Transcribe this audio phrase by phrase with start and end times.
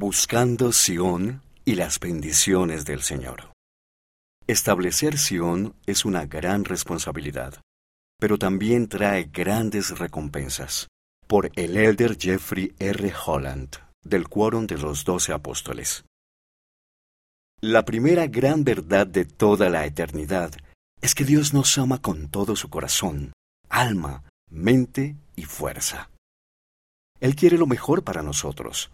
[0.00, 3.50] Buscando Sión y las bendiciones del Señor.
[4.46, 7.60] Establecer Sión es una gran responsabilidad,
[8.20, 10.86] pero también trae grandes recompensas.
[11.26, 13.12] Por el elder Jeffrey R.
[13.26, 13.70] Holland,
[14.04, 16.04] del Quórum de los Doce Apóstoles.
[17.60, 20.52] La primera gran verdad de toda la eternidad
[21.00, 23.32] es que Dios nos ama con todo su corazón,
[23.68, 26.08] alma, mente y fuerza.
[27.18, 28.92] Él quiere lo mejor para nosotros.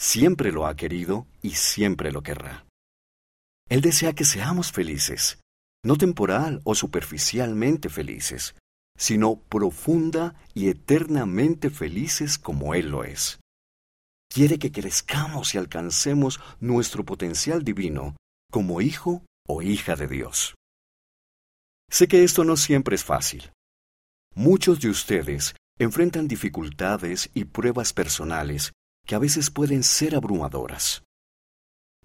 [0.00, 2.64] Siempre lo ha querido y siempre lo querrá.
[3.68, 5.40] Él desea que seamos felices,
[5.84, 8.54] no temporal o superficialmente felices,
[8.96, 13.40] sino profunda y eternamente felices como Él lo es.
[14.32, 18.16] Quiere que crezcamos y alcancemos nuestro potencial divino
[18.50, 20.54] como hijo o hija de Dios.
[21.90, 23.52] Sé que esto no siempre es fácil.
[24.34, 28.72] Muchos de ustedes enfrentan dificultades y pruebas personales
[29.10, 31.02] que a veces pueden ser abrumadoras.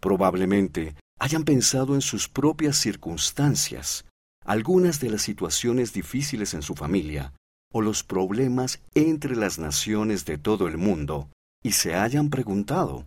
[0.01, 4.05] Probablemente hayan pensado en sus propias circunstancias,
[4.43, 7.31] algunas de las situaciones difíciles en su familia
[7.71, 11.29] o los problemas entre las naciones de todo el mundo
[11.61, 13.05] y se hayan preguntado,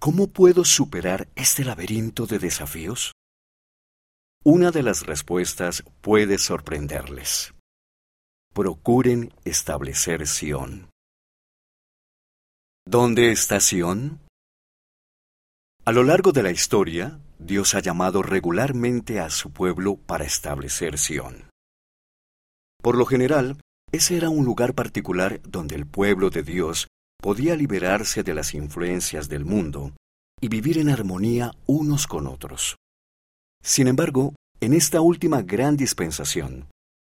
[0.00, 3.12] ¿cómo puedo superar este laberinto de desafíos?
[4.42, 7.54] Una de las respuestas puede sorprenderles
[8.52, 10.90] procuren establecer Sión.
[12.90, 14.18] ¿Dónde está Sión?
[15.84, 20.96] A lo largo de la historia, Dios ha llamado regularmente a su pueblo para establecer
[20.96, 21.50] Sión.
[22.82, 23.60] Por lo general,
[23.92, 26.88] ese era un lugar particular donde el pueblo de Dios
[27.22, 29.92] podía liberarse de las influencias del mundo
[30.40, 32.76] y vivir en armonía unos con otros.
[33.62, 36.70] Sin embargo, en esta última gran dispensación,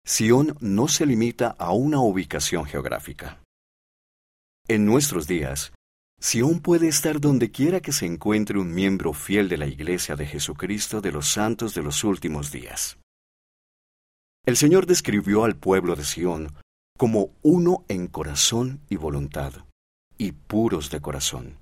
[0.05, 3.42] Sión no se limita a una ubicación geográfica.
[4.69, 5.73] En nuestros días,
[6.21, 10.25] Sión puede estar donde quiera que se encuentre un miembro fiel de la Iglesia de
[10.25, 12.97] Jesucristo de los Santos de los últimos días.
[14.45, 16.55] El Señor describió al pueblo de Sión
[16.97, 19.53] como uno en corazón y voluntad,
[20.17, 21.59] y puros de corazón.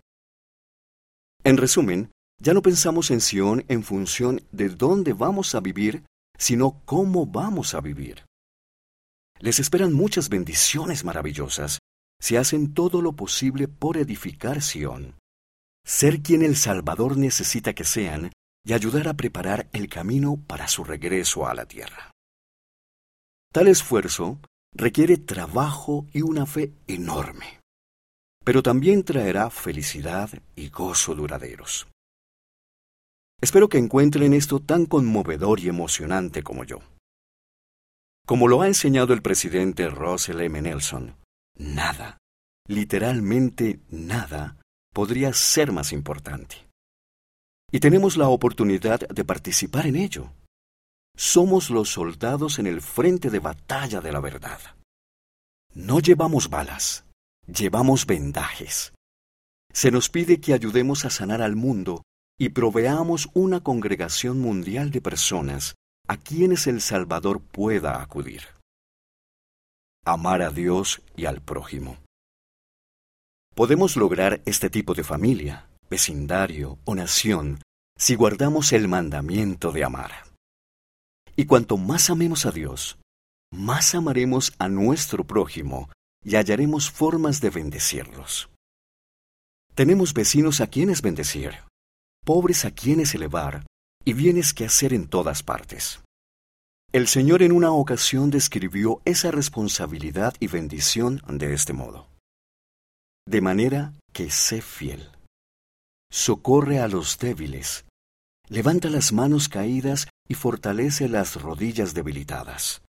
[1.43, 6.03] En resumen, ya no pensamos en Sión en función de dónde vamos a vivir,
[6.37, 8.25] sino cómo vamos a vivir.
[9.39, 11.79] Les esperan muchas bendiciones maravillosas
[12.21, 15.15] si hacen todo lo posible por edificar Sión,
[15.83, 18.31] ser quien el Salvador necesita que sean
[18.63, 22.11] y ayudar a preparar el camino para su regreso a la tierra.
[23.51, 24.39] Tal esfuerzo
[24.73, 27.59] requiere trabajo y una fe enorme,
[28.45, 31.87] pero también traerá felicidad y gozo duraderos.
[33.41, 36.79] Espero que encuentren esto tan conmovedor y emocionante como yo.
[38.27, 40.61] Como lo ha enseñado el presidente Russell M.
[40.61, 41.15] Nelson,
[41.61, 42.17] nada,
[42.67, 44.57] literalmente nada,
[44.93, 46.67] podría ser más importante.
[47.71, 50.33] Y tenemos la oportunidad de participar en ello.
[51.15, 54.59] Somos los soldados en el frente de batalla de la verdad.
[55.73, 57.05] No llevamos balas,
[57.47, 58.93] llevamos vendajes.
[59.71, 62.03] Se nos pide que ayudemos a sanar al mundo
[62.37, 65.75] y proveamos una congregación mundial de personas
[66.07, 68.41] a quienes el Salvador pueda acudir.
[70.03, 71.99] Amar a Dios y al prójimo.
[73.53, 77.61] Podemos lograr este tipo de familia, vecindario o nación
[77.99, 80.11] si guardamos el mandamiento de amar.
[81.35, 82.97] Y cuanto más amemos a Dios,
[83.53, 85.91] más amaremos a nuestro prójimo
[86.25, 88.49] y hallaremos formas de bendecirlos.
[89.75, 91.53] Tenemos vecinos a quienes bendecir,
[92.25, 93.67] pobres a quienes elevar
[94.03, 96.01] y bienes que hacer en todas partes.
[96.93, 102.09] El Señor en una ocasión describió esa responsabilidad y bendición de este modo.
[103.25, 105.09] De manera que sé fiel.
[106.11, 107.85] Socorre a los débiles.
[108.49, 112.81] Levanta las manos caídas y fortalece las rodillas debilitadas.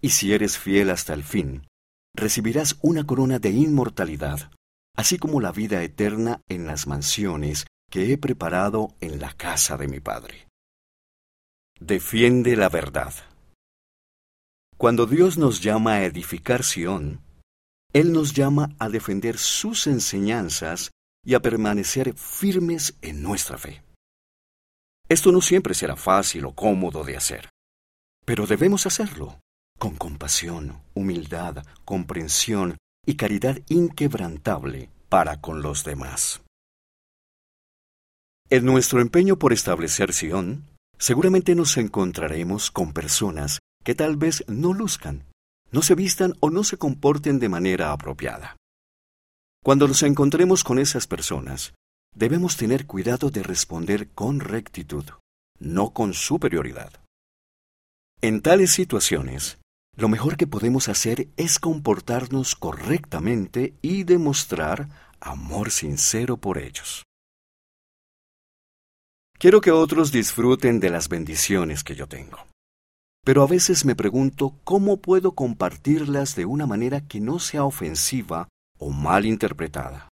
[0.00, 1.68] Y si eres fiel hasta el fin,
[2.16, 4.50] recibirás una corona de inmortalidad,
[4.96, 9.86] así como la vida eterna en las mansiones que he preparado en la casa de
[9.86, 10.49] mi Padre.
[11.80, 13.14] Defiende la verdad.
[14.76, 17.22] Cuando Dios nos llama a edificar Sión,
[17.94, 20.90] Él nos llama a defender sus enseñanzas
[21.24, 23.82] y a permanecer firmes en nuestra fe.
[25.08, 27.48] Esto no siempre será fácil o cómodo de hacer,
[28.26, 29.40] pero debemos hacerlo
[29.78, 36.42] con compasión, humildad, comprensión y caridad inquebrantable para con los demás.
[38.50, 40.69] En nuestro empeño por establecer Sion,
[41.00, 45.24] seguramente nos encontraremos con personas que tal vez no luzcan,
[45.72, 48.56] no se vistan o no se comporten de manera apropiada.
[49.64, 51.72] Cuando nos encontremos con esas personas,
[52.14, 55.06] debemos tener cuidado de responder con rectitud,
[55.58, 56.92] no con superioridad.
[58.20, 59.58] En tales situaciones,
[59.96, 64.88] lo mejor que podemos hacer es comportarnos correctamente y demostrar
[65.20, 67.04] amor sincero por ellos.
[69.40, 72.46] Quiero que otros disfruten de las bendiciones que yo tengo.
[73.24, 78.50] Pero a veces me pregunto cómo puedo compartirlas de una manera que no sea ofensiva
[78.78, 80.10] o mal interpretada.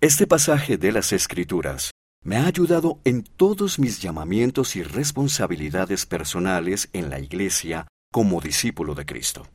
[0.00, 1.90] Este pasaje de las Escrituras
[2.24, 8.94] me ha ayudado en todos mis llamamientos y responsabilidades personales en la Iglesia como discípulo
[8.94, 9.46] de Cristo.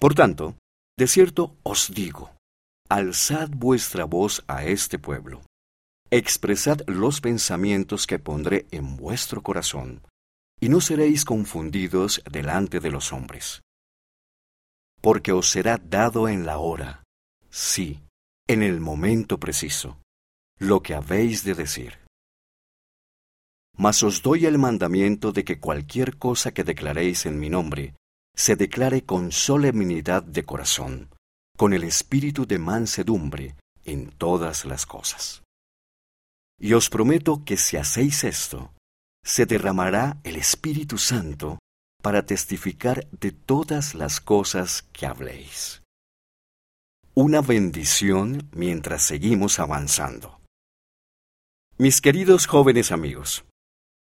[0.00, 0.56] Por tanto,
[0.98, 2.32] de cierto os digo,
[2.88, 5.40] alzad vuestra voz a este pueblo,
[6.10, 10.02] expresad los pensamientos que pondré en vuestro corazón,
[10.60, 13.62] y no seréis confundidos delante de los hombres.
[15.00, 17.04] Porque os será dado en la hora,
[17.50, 18.00] sí,
[18.48, 20.00] en el momento preciso,
[20.58, 21.98] lo que habéis de decir.
[23.76, 27.94] Mas os doy el mandamiento de que cualquier cosa que declaréis en mi nombre,
[28.34, 31.10] se declare con solemnidad de corazón,
[31.56, 35.42] con el espíritu de mansedumbre en todas las cosas.
[36.60, 38.72] Y os prometo que si hacéis esto,
[39.24, 41.58] se derramará el Espíritu Santo
[42.02, 45.82] para testificar de todas las cosas que habléis.
[47.14, 50.40] Una bendición mientras seguimos avanzando.
[51.76, 53.44] Mis queridos jóvenes amigos,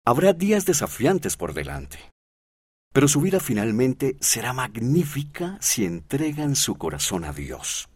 [0.09, 1.99] Habrá días desafiantes por delante,
[2.95, 7.89] pero su vida finalmente será magnífica si entregan su corazón a Dios.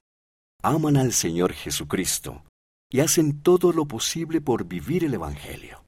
[0.60, 2.42] Aman al Señor Jesucristo
[2.90, 5.84] y hacen todo lo posible por vivir el Evangelio.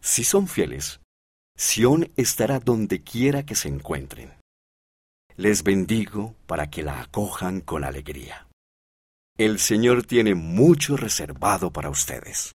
[0.00, 1.00] Si son fieles,
[1.56, 4.32] Sión estará donde quiera que se encuentren.
[5.36, 8.48] Les bendigo para que la acojan con alegría.
[9.36, 12.46] El Señor tiene mucho reservado para ustedes.